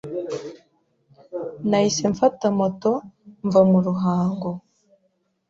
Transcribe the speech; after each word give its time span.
Nahise 1.69 2.03
mfata 2.13 2.45
moto 2.57 2.91
mva 3.45 3.61
mu 3.69 3.77
Ruhango 3.85 4.49